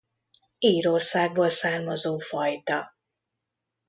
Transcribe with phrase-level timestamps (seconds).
[0.59, 2.95] Írországból származó fajta.